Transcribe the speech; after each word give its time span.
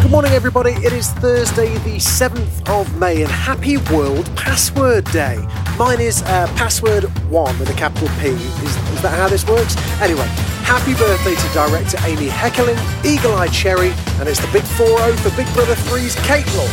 Good 0.00 0.12
morning, 0.12 0.32
everybody. 0.32 0.70
It 0.70 0.92
is 0.92 1.10
Thursday, 1.10 1.74
the 1.78 1.96
7th 1.96 2.68
of 2.70 2.98
May, 2.98 3.20
and 3.22 3.30
happy 3.30 3.78
World 3.92 4.24
Password 4.36 5.04
Day. 5.06 5.44
Mine 5.76 6.00
is 6.00 6.22
uh, 6.22 6.46
Password 6.56 7.04
1 7.28 7.58
with 7.58 7.68
a 7.68 7.72
capital 7.74 8.08
P. 8.20 8.28
Is, 8.28 8.76
is 8.94 9.02
that 9.02 9.18
how 9.18 9.28
this 9.28 9.44
works? 9.46 9.76
Anyway, 10.00 10.26
happy 10.62 10.94
birthday 10.94 11.34
to 11.34 11.52
director 11.52 11.98
Amy 12.04 12.28
Heckerling, 12.28 12.78
Eagle 13.04 13.34
Eye 13.34 13.48
Cherry, 13.48 13.90
and 14.20 14.28
it's 14.28 14.40
the 14.40 14.50
big 14.52 14.62
4 14.62 14.86
0 14.86 15.12
for 15.16 15.36
Big 15.36 15.52
Brother 15.52 15.74
3's 15.74 16.14
Kate 16.24 16.46
Lawler. 16.54 16.68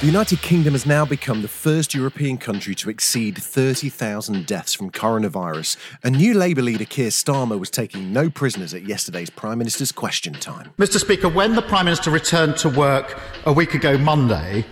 The 0.00 0.06
United 0.06 0.40
Kingdom 0.40 0.72
has 0.72 0.86
now 0.86 1.04
become 1.04 1.42
the 1.42 1.48
first 1.48 1.92
European 1.92 2.38
country 2.38 2.74
to 2.76 2.88
exceed 2.88 3.36
30,000 3.36 4.46
deaths 4.46 4.72
from 4.72 4.90
coronavirus. 4.90 5.76
And 6.02 6.16
new 6.16 6.32
Labour 6.32 6.62
leader 6.62 6.86
Keir 6.86 7.10
Starmer 7.10 7.60
was 7.60 7.68
taking 7.68 8.10
no 8.10 8.30
prisoners 8.30 8.72
at 8.72 8.84
yesterday's 8.84 9.28
Prime 9.28 9.58
Minister's 9.58 9.92
question 9.92 10.32
time. 10.32 10.72
Mr. 10.78 10.98
Speaker, 10.98 11.28
when 11.28 11.54
the 11.54 11.60
Prime 11.60 11.84
Minister 11.84 12.10
returned 12.10 12.56
to 12.56 12.70
work 12.70 13.20
a 13.44 13.52
week 13.52 13.74
ago 13.74 13.98
Monday, 13.98 14.64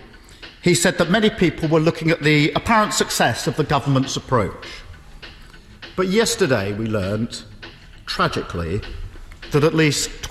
he 0.63 0.73
said 0.73 0.97
that 0.97 1.11
many 1.11 1.29
people 1.29 1.69
were 1.69 1.79
looking 1.79 2.09
at 2.09 2.23
the 2.23 2.51
apparent 2.53 2.95
success 2.95 3.45
of 3.45 3.55
the 3.55 3.63
government's 3.63 4.17
approach. 4.17 4.65
But 5.95 6.07
yesterday 6.07 6.73
we 6.73 6.87
learnt, 6.87 7.45
tragically, 8.07 8.81
that 9.51 9.63
at 9.63 9.75
least 9.75 10.23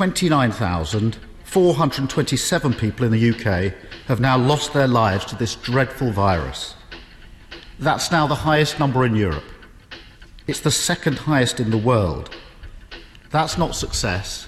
29,427 1.51 2.75
people 2.75 3.07
in 3.07 3.13
the 3.13 3.31
UK 3.31 3.73
have 4.07 4.21
now 4.21 4.37
lost 4.37 4.75
their 4.75 4.87
lives 4.87 5.25
to 5.25 5.35
this 5.35 5.55
dreadful 5.55 6.11
virus. 6.11 6.75
That's 7.79 8.11
now 8.11 8.27
the 8.27 8.35
highest 8.35 8.79
number 8.79 9.07
in 9.07 9.17
Europe. 9.17 9.45
It's 10.47 10.61
the 10.61 10.71
second 10.71 11.17
highest 11.17 11.59
in 11.59 11.71
the 11.71 11.79
world. 11.79 12.37
That's 13.31 13.57
not 13.57 13.75
success 13.75 14.47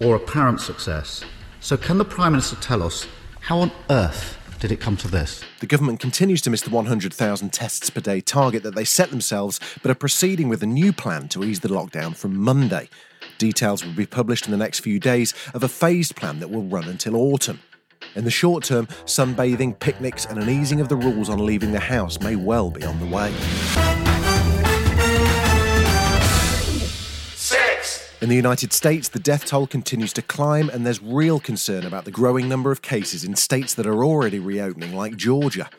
or 0.00 0.16
apparent 0.16 0.60
success. 0.60 1.24
So, 1.60 1.76
can 1.76 1.98
the 1.98 2.04
Prime 2.04 2.32
Minister 2.32 2.56
tell 2.56 2.82
us 2.82 3.06
how 3.40 3.60
on 3.60 3.70
earth 3.88 4.38
did 4.58 4.72
it 4.72 4.80
come 4.80 4.96
to 4.96 5.08
this? 5.08 5.44
The 5.60 5.66
government 5.66 6.00
continues 6.00 6.42
to 6.42 6.50
miss 6.50 6.62
the 6.62 6.70
100,000 6.70 7.52
tests 7.52 7.90
per 7.90 8.00
day 8.00 8.20
target 8.20 8.64
that 8.64 8.74
they 8.74 8.84
set 8.84 9.10
themselves, 9.10 9.60
but 9.82 9.90
are 9.90 9.94
proceeding 9.94 10.48
with 10.48 10.64
a 10.64 10.66
new 10.66 10.92
plan 10.92 11.28
to 11.28 11.44
ease 11.44 11.60
the 11.60 11.68
lockdown 11.68 12.16
from 12.16 12.36
Monday. 12.36 12.88
Details 13.38 13.84
will 13.84 13.92
be 13.92 14.06
published 14.06 14.46
in 14.46 14.50
the 14.50 14.56
next 14.56 14.80
few 14.80 14.98
days 14.98 15.32
of 15.54 15.62
a 15.62 15.68
phased 15.68 16.16
plan 16.16 16.40
that 16.40 16.50
will 16.50 16.64
run 16.64 16.84
until 16.84 17.16
autumn. 17.16 17.60
In 18.16 18.24
the 18.24 18.30
short 18.30 18.64
term, 18.64 18.86
sunbathing, 19.04 19.78
picnics, 19.78 20.26
and 20.26 20.42
an 20.42 20.48
easing 20.48 20.80
of 20.80 20.88
the 20.88 20.96
rules 20.96 21.28
on 21.28 21.46
leaving 21.46 21.72
the 21.72 21.80
house 21.80 22.20
may 22.20 22.34
well 22.34 22.70
be 22.70 22.84
on 22.84 22.98
the 22.98 23.06
way. 23.06 23.32
In 28.20 28.28
the 28.28 28.34
United 28.34 28.72
States, 28.72 29.08
the 29.08 29.20
death 29.20 29.44
toll 29.44 29.68
continues 29.68 30.12
to 30.14 30.22
climb, 30.22 30.68
and 30.70 30.84
there's 30.84 31.00
real 31.00 31.38
concern 31.38 31.86
about 31.86 32.04
the 32.04 32.10
growing 32.10 32.48
number 32.48 32.72
of 32.72 32.82
cases 32.82 33.22
in 33.22 33.36
states 33.36 33.74
that 33.74 33.86
are 33.86 34.04
already 34.04 34.40
reopening, 34.40 34.96
like 34.96 35.16
Georgia. 35.16 35.70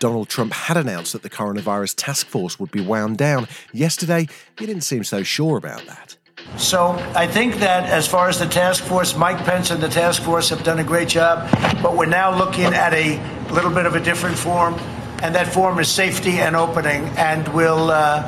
Donald 0.00 0.28
Trump 0.28 0.52
had 0.52 0.76
announced 0.76 1.12
that 1.12 1.22
the 1.22 1.30
coronavirus 1.30 1.94
task 1.96 2.26
force 2.26 2.58
would 2.58 2.72
be 2.72 2.80
wound 2.80 3.16
down. 3.16 3.46
Yesterday, 3.72 4.26
he 4.58 4.66
didn't 4.66 4.82
seem 4.82 5.04
so 5.04 5.22
sure 5.22 5.56
about 5.56 5.86
that. 5.86 6.16
So 6.56 6.90
I 7.14 7.26
think 7.26 7.56
that 7.56 7.84
as 7.90 8.06
far 8.06 8.28
as 8.28 8.38
the 8.38 8.46
task 8.46 8.84
force, 8.84 9.16
Mike 9.16 9.38
Pence 9.44 9.70
and 9.70 9.82
the 9.82 9.88
task 9.88 10.22
force 10.22 10.48
have 10.50 10.62
done 10.62 10.78
a 10.78 10.84
great 10.84 11.08
job, 11.08 11.50
but 11.82 11.96
we're 11.96 12.06
now 12.06 12.36
looking 12.36 12.66
at 12.66 12.94
a 12.94 13.18
little 13.52 13.70
bit 13.72 13.86
of 13.86 13.94
a 13.96 14.00
different 14.00 14.38
form, 14.38 14.74
and 15.22 15.34
that 15.34 15.52
form 15.52 15.78
is 15.80 15.88
safety 15.88 16.38
and 16.38 16.54
opening, 16.54 17.04
and 17.16 17.46
we'll 17.48 17.90
uh, 17.90 18.22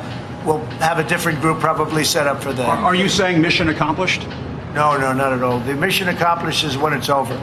we'll 0.45 0.63
have 0.79 0.99
a 0.99 1.07
different 1.07 1.39
group 1.39 1.59
probably 1.59 2.03
set 2.03 2.27
up 2.27 2.43
for 2.43 2.51
that. 2.53 2.67
Are, 2.67 2.85
are 2.85 2.95
you 2.95 3.07
saying 3.07 3.41
mission 3.41 3.69
accomplished? 3.69 4.27
No, 4.73 4.97
no, 4.97 5.13
not 5.13 5.31
at 5.33 5.41
all. 5.41 5.59
The 5.61 5.73
mission 5.73 6.09
accomplished 6.09 6.63
is 6.63 6.77
when 6.77 6.93
it's 6.93 7.09
over. 7.09 7.35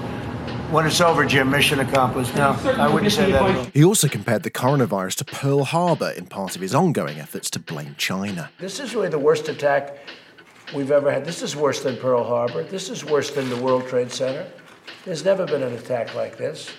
When 0.70 0.86
it's 0.86 1.00
over, 1.00 1.24
Jim, 1.24 1.50
mission 1.50 1.80
accomplished. 1.80 2.34
No, 2.34 2.58
I 2.78 2.88
wouldn't 2.88 3.12
say 3.12 3.30
that. 3.32 3.42
At 3.42 3.56
all. 3.56 3.64
He 3.72 3.84
also 3.84 4.08
compared 4.08 4.42
the 4.42 4.50
coronavirus 4.50 5.16
to 5.16 5.24
Pearl 5.24 5.64
Harbor 5.64 6.10
in 6.10 6.26
part 6.26 6.56
of 6.56 6.62
his 6.62 6.74
ongoing 6.74 7.18
efforts 7.18 7.48
to 7.50 7.58
blame 7.58 7.94
China. 7.96 8.50
This 8.58 8.80
is 8.80 8.94
really 8.94 9.08
the 9.08 9.18
worst 9.18 9.48
attack 9.48 9.96
we've 10.74 10.90
ever 10.90 11.10
had. 11.10 11.24
This 11.24 11.42
is 11.42 11.54
worse 11.54 11.82
than 11.82 11.96
Pearl 11.96 12.24
Harbor. 12.24 12.64
This 12.64 12.90
is 12.90 13.04
worse 13.04 13.30
than 13.30 13.48
the 13.48 13.56
World 13.56 13.86
Trade 13.86 14.10
Center. 14.10 14.46
There's 15.04 15.24
never 15.24 15.46
been 15.46 15.62
an 15.62 15.72
attack 15.72 16.14
like 16.14 16.36
this. 16.36 16.70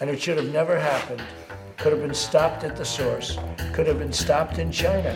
And 0.00 0.08
it 0.08 0.20
should 0.20 0.38
have 0.38 0.52
never 0.52 0.78
happened. 0.78 1.22
Could 1.76 1.92
have 1.92 2.00
been 2.00 2.14
stopped 2.14 2.64
at 2.64 2.76
the 2.76 2.84
source. 2.84 3.38
Could 3.72 3.86
have 3.86 3.98
been 3.98 4.12
stopped 4.12 4.58
in 4.58 4.72
China. 4.72 5.14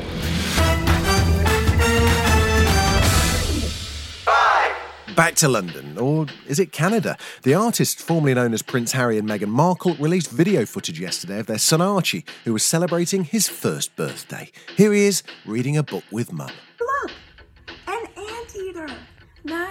Back 5.16 5.34
to 5.36 5.48
London, 5.48 5.98
or 5.98 6.26
is 6.46 6.60
it 6.60 6.70
Canada? 6.70 7.16
The 7.42 7.54
artist 7.54 8.00
formerly 8.00 8.34
known 8.34 8.54
as 8.54 8.62
Prince 8.62 8.92
Harry 8.92 9.18
and 9.18 9.28
Meghan 9.28 9.48
Markle 9.48 9.96
released 9.96 10.30
video 10.30 10.64
footage 10.64 11.00
yesterday 11.00 11.40
of 11.40 11.46
their 11.46 11.58
son 11.58 11.80
Archie, 11.80 12.24
who 12.44 12.52
was 12.52 12.62
celebrating 12.62 13.24
his 13.24 13.48
first 13.48 13.96
birthday. 13.96 14.52
Here 14.76 14.92
he 14.92 15.06
is, 15.06 15.24
reading 15.44 15.76
a 15.76 15.82
book 15.82 16.04
with 16.12 16.32
mum. 16.32 16.52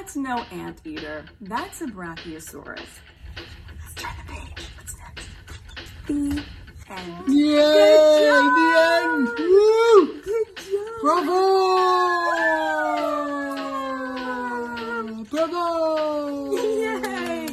That's 0.07 0.15
no 0.15 0.45
anteater. 0.53 1.25
That's 1.41 1.81
a 1.81 1.85
brachiosaurus. 1.87 2.79
Let's 3.35 3.93
turn 3.93 4.11
the 4.25 4.33
page. 4.33 4.65
What's 4.77 4.95
next? 4.99 5.27
The 6.07 6.43
end. 6.89 7.27
Yay! 7.27 7.59
The 8.55 8.67
end! 9.03 9.27
Woo! 9.37 10.21
Good 10.23 10.47
job. 10.55 11.01
Bravo! 11.01 11.35
Bravo! 15.25 16.55
Yay! 16.55 17.47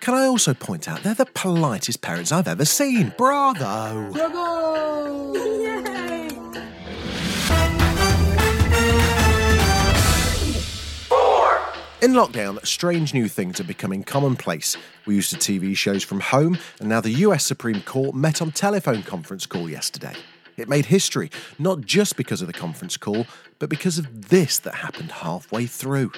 Can 0.00 0.14
I 0.14 0.26
also 0.26 0.54
point 0.54 0.88
out 0.88 1.04
they're 1.04 1.14
the 1.14 1.26
politest 1.26 2.02
parents 2.02 2.32
I've 2.32 2.48
ever 2.48 2.64
seen? 2.64 3.12
Bravo! 3.16 4.10
Bravo! 4.10 5.65
In 12.02 12.12
lockdown, 12.12 12.64
strange 12.66 13.14
new 13.14 13.26
things 13.26 13.58
are 13.58 13.64
becoming 13.64 14.04
commonplace. 14.04 14.76
We 15.06 15.14
used 15.14 15.30
to 15.30 15.36
TV 15.36 15.74
shows 15.74 16.04
from 16.04 16.20
home, 16.20 16.58
and 16.78 16.90
now 16.90 17.00
the 17.00 17.10
US 17.24 17.46
Supreme 17.46 17.80
Court 17.80 18.14
met 18.14 18.42
on 18.42 18.52
telephone 18.52 19.02
conference 19.02 19.46
call 19.46 19.70
yesterday. 19.70 20.12
It 20.58 20.68
made 20.68 20.86
history, 20.86 21.30
not 21.58 21.80
just 21.80 22.18
because 22.18 22.42
of 22.42 22.48
the 22.48 22.52
conference 22.52 22.98
call, 22.98 23.26
but 23.58 23.70
because 23.70 23.96
of 23.96 24.28
this 24.28 24.58
that 24.58 24.74
happened 24.74 25.10
halfway 25.10 25.64
through. 25.64 26.12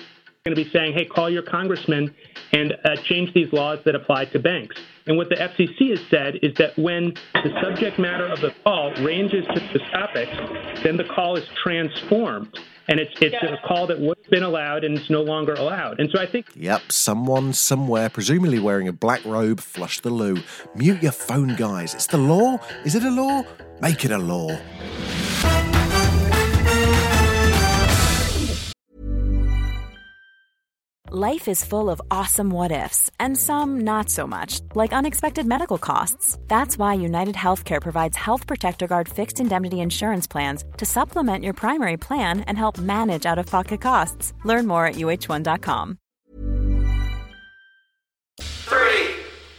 Going 0.49 0.56
to 0.56 0.65
be 0.65 0.71
saying, 0.71 0.95
hey, 0.95 1.05
call 1.05 1.29
your 1.29 1.43
congressman 1.43 2.15
and 2.53 2.73
uh, 2.85 2.97
change 3.05 3.33
these 3.35 3.53
laws 3.53 3.79
that 3.85 3.95
apply 3.95 4.25
to 4.27 4.39
banks. 4.39 4.77
And 5.06 5.17
what 5.17 5.29
the 5.29 5.37
FCC 5.37 5.91
has 5.91 6.00
said 6.11 6.37
is 6.43 6.55
that 6.56 6.79
when 6.79 7.15
the 7.35 7.61
subject 7.62 7.99
matter 7.99 8.27
of 8.27 8.41
the 8.41 8.55
call 8.65 8.93
ranges 9.03 9.45
to 9.47 9.61
the 9.73 9.79
topics, 9.91 10.35
then 10.83 10.97
the 10.97 11.05
call 11.05 11.37
is 11.37 11.45
transformed. 11.62 12.59
And 12.91 12.99
it's, 12.99 13.12
it's 13.21 13.37
a 13.43 13.59
call 13.67 13.87
that 13.89 14.00
would 14.00 14.17
have 14.17 14.31
been 14.31 14.43
allowed 14.43 14.83
and 14.85 14.97
it's 14.97 15.11
no 15.11 15.21
longer 15.23 15.53
allowed. 15.53 16.00
And 16.00 16.11
so 16.11 16.19
I 16.19 16.27
think 16.27 16.47
Yep, 16.56 16.91
someone 16.91 17.53
somewhere, 17.53 18.09
presumably 18.09 18.59
wearing 18.59 18.89
a 18.89 18.93
black 18.94 19.23
robe, 19.27 19.61
flushed 19.61 20.03
the 20.03 20.11
loo. 20.11 20.39
Mute 20.75 21.03
your 21.03 21.12
phone, 21.12 21.55
guys. 21.56 21.94
It's 21.94 22.06
the 22.06 22.17
law. 22.17 22.59
Is 22.87 22.94
it 22.94 23.03
a 23.03 23.11
law? 23.11 23.43
Make 23.83 24.06
it 24.06 24.11
a 24.11 24.19
law. 24.19 24.59
Life 31.20 31.49
is 31.49 31.65
full 31.65 31.91
of 31.91 32.00
awesome 32.12 32.49
what 32.49 32.70
ifs, 32.70 33.11
and 33.19 33.37
some 33.37 33.81
not 33.81 34.09
so 34.09 34.25
much, 34.25 34.61
like 34.76 34.93
unexpected 34.93 35.47
medical 35.47 35.76
costs. 35.76 36.38
That's 36.47 36.79
why 36.79 36.94
United 36.94 37.35
Healthcare 37.35 37.82
provides 37.82 38.17
Health 38.17 38.47
Protector 38.47 38.87
Guard 38.87 39.09
fixed 39.09 39.41
indemnity 39.41 39.81
insurance 39.81 40.29
plans 40.29 40.62
to 40.76 40.87
supplement 40.87 41.43
your 41.43 41.55
primary 41.55 41.97
plan 41.97 42.43
and 42.43 42.56
help 42.56 42.79
manage 42.79 43.26
out 43.26 43.37
of 43.37 43.47
pocket 43.47 43.81
costs. 43.81 44.32
Learn 44.44 44.69
more 44.69 44.87
at 44.87 44.94
uh1.com. 44.94 45.99
Three. 48.41 49.17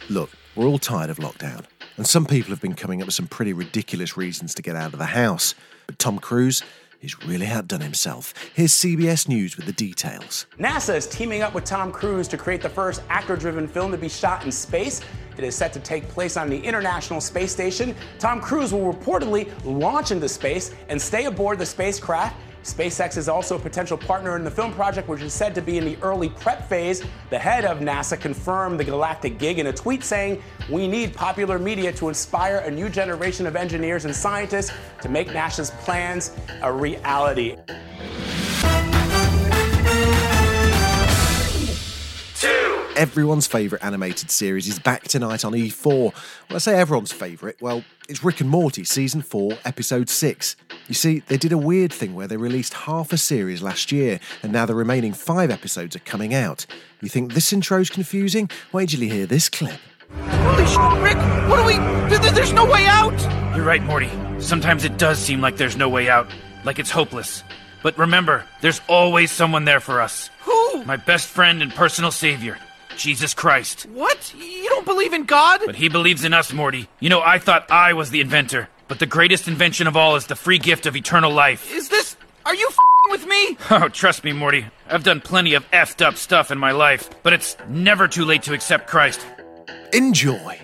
Look, 0.07 0.29
we're 0.55 0.65
all 0.65 0.79
tired 0.79 1.09
of 1.09 1.17
lockdown, 1.17 1.65
and 1.97 2.07
some 2.07 2.25
people 2.25 2.51
have 2.51 2.61
been 2.61 2.73
coming 2.73 3.01
up 3.01 3.07
with 3.07 3.15
some 3.15 3.27
pretty 3.27 3.51
ridiculous 3.51 4.15
reasons 4.15 4.55
to 4.55 4.61
get 4.61 4.77
out 4.77 4.93
of 4.93 4.99
the 4.99 5.07
house. 5.07 5.55
But 5.87 5.99
Tom 5.99 6.19
Cruise, 6.19 6.63
he's 6.99 7.21
really 7.25 7.47
outdone 7.47 7.81
himself. 7.81 8.33
Here's 8.53 8.71
CBS 8.71 9.27
News 9.27 9.57
with 9.57 9.65
the 9.65 9.73
details. 9.73 10.45
NASA 10.59 10.95
is 10.95 11.07
teaming 11.07 11.41
up 11.41 11.53
with 11.53 11.63
Tom 11.63 11.91
Cruise 11.91 12.27
to 12.29 12.37
create 12.37 12.61
the 12.61 12.69
first 12.69 13.01
actor 13.09 13.35
driven 13.35 13.67
film 13.67 13.91
to 13.91 13.97
be 13.97 14.09
shot 14.09 14.45
in 14.45 14.51
space. 14.51 15.01
It 15.37 15.43
is 15.43 15.55
set 15.55 15.71
to 15.73 15.79
take 15.79 16.07
place 16.09 16.35
on 16.35 16.49
the 16.49 16.59
International 16.59 17.21
Space 17.21 17.51
Station. 17.51 17.95
Tom 18.19 18.41
Cruise 18.41 18.73
will 18.73 18.93
reportedly 18.93 19.49
launch 19.63 20.11
into 20.11 20.27
space 20.27 20.75
and 20.89 21.01
stay 21.01 21.25
aboard 21.25 21.59
the 21.59 21.65
spacecraft. 21.65 22.35
SpaceX 22.63 23.17
is 23.17 23.29
also 23.29 23.55
a 23.55 23.59
potential 23.59 23.97
partner 23.97 24.35
in 24.35 24.43
the 24.43 24.51
film 24.51 24.73
project, 24.73 25.07
which 25.07 25.21
is 25.21 25.33
said 25.33 25.55
to 25.55 25.61
be 25.61 25.77
in 25.77 25.85
the 25.85 25.97
early 26.01 26.29
prep 26.29 26.67
phase. 26.67 27.03
The 27.29 27.39
head 27.39 27.65
of 27.65 27.79
NASA 27.79 28.19
confirmed 28.19 28.79
the 28.79 28.83
galactic 28.83 29.37
gig 29.37 29.59
in 29.59 29.67
a 29.67 29.73
tweet 29.73 30.03
saying, 30.03 30.41
We 30.69 30.87
need 30.87 31.15
popular 31.15 31.57
media 31.57 31.91
to 31.93 32.09
inspire 32.09 32.57
a 32.57 32.71
new 32.71 32.89
generation 32.89 33.47
of 33.47 33.55
engineers 33.55 34.05
and 34.05 34.15
scientists 34.15 34.71
to 35.01 35.09
make 35.09 35.29
NASA's 35.29 35.71
plans 35.71 36.31
a 36.61 36.71
reality. 36.71 37.55
Everyone's 42.99 43.47
favourite 43.47 43.81
animated 43.81 44.29
series 44.29 44.67
is 44.67 44.77
back 44.77 45.03
tonight 45.03 45.45
on 45.45 45.53
E4. 45.53 46.13
When 46.49 46.55
I 46.55 46.57
say 46.57 46.77
everyone's 46.77 47.13
favourite, 47.13 47.55
well, 47.61 47.81
it's 48.09 48.25
Rick 48.25 48.41
and 48.41 48.49
Morty 48.49 48.83
Season 48.83 49.21
4, 49.21 49.57
Episode 49.63 50.09
6. 50.09 50.57
You 50.89 50.93
see, 50.93 51.19
they 51.19 51.37
did 51.37 51.53
a 51.53 51.57
weird 51.57 51.93
thing 51.93 52.13
where 52.13 52.27
they 52.27 52.35
released 52.35 52.73
half 52.73 53.13
a 53.13 53.17
series 53.17 53.61
last 53.61 53.93
year, 53.93 54.19
and 54.43 54.51
now 54.51 54.65
the 54.65 54.75
remaining 54.75 55.13
five 55.13 55.49
episodes 55.49 55.95
are 55.95 55.99
coming 55.99 56.33
out. 56.33 56.65
You 56.99 57.07
think 57.07 57.35
this 57.35 57.53
intro's 57.53 57.89
confusing? 57.89 58.49
Wait 58.73 58.89
till 58.89 58.99
you 58.99 59.09
hear 59.09 59.25
this 59.25 59.47
clip. 59.47 59.79
Holy 60.11 60.65
shit, 60.65 61.01
Rick! 61.01 61.49
What 61.49 61.61
do 61.61 61.67
we. 61.67 62.31
There's 62.31 62.51
no 62.51 62.69
way 62.69 62.85
out! 62.85 63.17
You're 63.55 63.63
right, 63.63 63.81
Morty. 63.81 64.11
Sometimes 64.39 64.83
it 64.83 64.97
does 64.97 65.19
seem 65.19 65.39
like 65.39 65.55
there's 65.55 65.77
no 65.77 65.87
way 65.87 66.09
out, 66.09 66.27
like 66.65 66.79
it's 66.79 66.91
hopeless. 66.91 67.45
But 67.81 67.97
remember, 67.97 68.43
there's 68.59 68.81
always 68.89 69.31
someone 69.31 69.63
there 69.63 69.79
for 69.79 70.01
us. 70.01 70.29
Who? 70.41 70.83
My 70.83 70.97
best 70.97 71.27
friend 71.27 71.61
and 71.61 71.73
personal 71.73 72.11
savior, 72.11 72.57
Jesus 72.99 73.33
Christ. 73.33 73.87
What? 73.93 74.33
You 74.37 74.69
don't 74.69 74.85
believe 74.85 75.13
in 75.13 75.23
God? 75.23 75.61
But 75.65 75.75
he 75.75 75.89
believes 75.89 76.23
in 76.23 76.33
us, 76.33 76.53
Morty. 76.53 76.87
You 76.99 77.09
know, 77.09 77.21
I 77.21 77.39
thought 77.39 77.71
I 77.71 77.93
was 77.93 78.11
the 78.11 78.21
inventor, 78.21 78.69
but 78.87 78.99
the 78.99 79.05
greatest 79.05 79.47
invention 79.47 79.87
of 79.87 79.97
all 79.97 80.15
is 80.17 80.27
the 80.27 80.35
free 80.35 80.59
gift 80.59 80.85
of 80.85 80.95
eternal 80.95 81.31
life. 81.31 81.71
Is 81.73 81.89
this. 81.89 82.17
Are 82.45 82.53
you 82.53 82.67
f***ing 82.67 83.11
with 83.11 83.25
me? 83.25 83.57
Oh, 83.71 83.87
trust 83.87 84.23
me, 84.23 84.33
Morty. 84.33 84.65
I've 84.87 85.03
done 85.03 85.21
plenty 85.21 85.53
of 85.53 85.69
effed 85.71 86.05
up 86.05 86.15
stuff 86.15 86.51
in 86.51 86.57
my 86.57 86.71
life, 86.71 87.09
but 87.23 87.33
it's 87.33 87.55
never 87.67 88.07
too 88.07 88.25
late 88.25 88.43
to 88.43 88.53
accept 88.53 88.87
Christ. 88.87 89.25
Enjoy. 89.93 90.59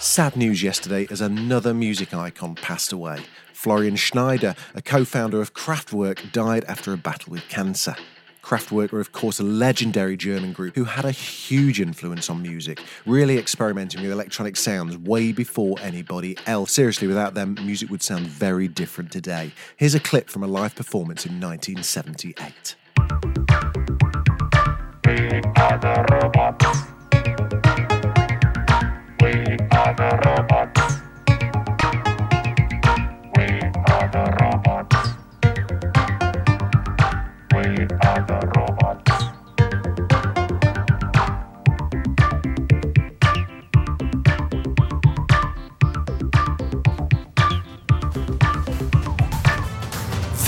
Sad 0.00 0.36
news 0.36 0.62
yesterday 0.62 1.06
as 1.10 1.20
another 1.20 1.74
music 1.74 2.14
icon 2.14 2.54
passed 2.54 2.92
away. 2.92 3.20
Florian 3.58 3.96
Schneider, 3.96 4.54
a 4.76 4.80
co 4.80 5.04
founder 5.04 5.40
of 5.40 5.52
Kraftwerk, 5.52 6.30
died 6.30 6.64
after 6.66 6.92
a 6.92 6.96
battle 6.96 7.32
with 7.32 7.42
cancer. 7.48 7.96
Kraftwerk 8.40 8.92
were, 8.92 9.00
of 9.00 9.10
course, 9.10 9.40
a 9.40 9.42
legendary 9.42 10.16
German 10.16 10.52
group 10.52 10.76
who 10.76 10.84
had 10.84 11.04
a 11.04 11.10
huge 11.10 11.80
influence 11.80 12.30
on 12.30 12.40
music, 12.40 12.80
really 13.04 13.36
experimenting 13.36 14.00
with 14.00 14.12
electronic 14.12 14.54
sounds 14.54 14.96
way 14.96 15.32
before 15.32 15.76
anybody 15.80 16.38
else. 16.46 16.70
Seriously, 16.70 17.08
without 17.08 17.34
them, 17.34 17.56
music 17.64 17.90
would 17.90 18.00
sound 18.00 18.28
very 18.28 18.68
different 18.68 19.10
today. 19.10 19.50
Here's 19.76 19.96
a 19.96 20.00
clip 20.00 20.30
from 20.30 20.44
a 20.44 20.46
live 20.46 20.76
performance 20.76 21.26
in 21.26 21.40
1978. 21.40 22.76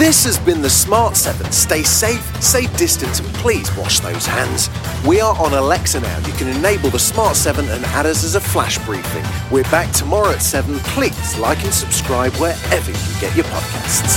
This 0.00 0.24
has 0.24 0.38
been 0.38 0.62
the 0.62 0.70
Smart 0.70 1.14
7. 1.14 1.52
Stay 1.52 1.82
safe, 1.82 2.24
stay 2.42 2.66
distant, 2.78 3.20
and 3.20 3.28
please 3.34 3.70
wash 3.76 4.00
those 4.00 4.24
hands. 4.24 4.70
We 5.06 5.20
are 5.20 5.38
on 5.38 5.52
Alexa 5.52 6.00
now. 6.00 6.18
You 6.26 6.32
can 6.32 6.48
enable 6.48 6.88
the 6.88 6.98
Smart 6.98 7.36
7 7.36 7.68
and 7.68 7.84
add 7.84 8.06
us 8.06 8.24
as 8.24 8.34
a 8.34 8.40
flash 8.40 8.78
briefing. 8.86 9.22
We're 9.50 9.64
back 9.64 9.92
tomorrow 9.92 10.30
at 10.30 10.40
7. 10.40 10.78
Please 10.96 11.36
like 11.36 11.62
and 11.64 11.74
subscribe 11.74 12.32
wherever 12.36 12.90
you 12.90 13.20
get 13.20 13.36
your 13.36 13.44
podcasts. 13.44 14.16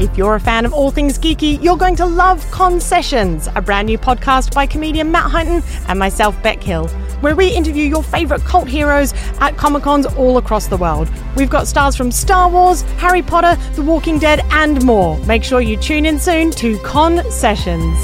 If 0.00 0.16
you're 0.16 0.36
a 0.36 0.40
fan 0.40 0.64
of 0.64 0.72
all 0.72 0.92
things 0.92 1.18
geeky, 1.18 1.60
you're 1.60 1.76
going 1.76 1.96
to 1.96 2.06
love 2.06 2.48
Concessions, 2.52 3.48
a 3.56 3.60
brand 3.60 3.86
new 3.86 3.98
podcast 3.98 4.54
by 4.54 4.66
comedian 4.66 5.10
Matt 5.10 5.28
Hunton 5.28 5.62
and 5.88 5.98
myself, 5.98 6.40
Beck 6.42 6.62
Hill, 6.62 6.88
where 7.20 7.34
we 7.36 7.48
interview 7.48 7.84
your 7.84 8.02
favourite 8.02 8.42
cult 8.44 8.68
heroes 8.68 9.12
at 9.40 9.56
Comic 9.56 9.82
Cons 9.82 10.06
all 10.06 10.38
across 10.38 10.66
the 10.66 10.76
world. 10.76 11.10
We've 11.36 11.50
got 11.50 11.66
stars 11.66 11.96
from 11.96 12.10
Star 12.10 12.48
Wars, 12.48 12.82
Harry 12.98 13.22
Potter, 13.22 13.60
The 13.74 13.82
Walking 13.82 14.18
Dead, 14.18 14.40
and 14.50 14.84
more. 14.84 15.18
Make 15.26 15.44
sure 15.44 15.60
you 15.60 15.76
tune 15.76 16.06
in 16.06 16.18
soon 16.18 16.50
to 16.52 16.78
Concessions. 16.78 17.98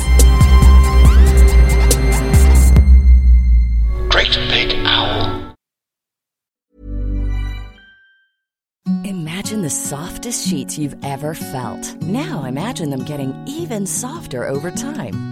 Great 4.11 4.35
Big 4.51 4.75
Owl. 4.85 5.55
Imagine 9.05 9.63
the 9.63 9.71
softest 9.71 10.47
sheets 10.47 10.79
you've 10.79 10.97
ever 11.03 11.35
felt. 11.35 11.97
Now 12.03 12.45
imagine 12.45 12.91
them 12.91 13.05
getting 13.05 13.35
even 13.47 13.87
softer 13.87 14.47
over 14.47 14.71
time. 14.71 15.32